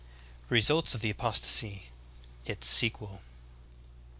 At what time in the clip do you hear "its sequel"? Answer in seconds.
2.47-3.21